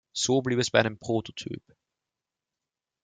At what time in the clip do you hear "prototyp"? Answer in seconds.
0.97-1.61